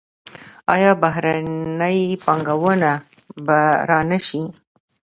آیا 0.73 0.91
بهرنۍ 1.01 1.99
پانګونه 2.23 2.91
به 3.45 3.59
را 3.89 3.99
نشي؟ 4.09 4.43